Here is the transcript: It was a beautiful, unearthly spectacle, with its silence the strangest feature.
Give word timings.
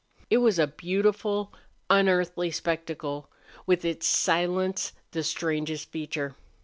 It 0.31 0.37
was 0.39 0.57
a 0.57 0.65
beautiful, 0.65 1.53
unearthly 1.87 2.49
spectacle, 2.49 3.29
with 3.67 3.85
its 3.85 4.07
silence 4.07 4.93
the 5.11 5.21
strangest 5.21 5.91
feature. 5.91 6.35